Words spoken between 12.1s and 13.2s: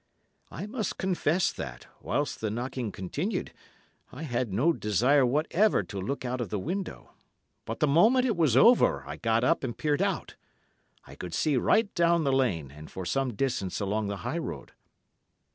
the lane and for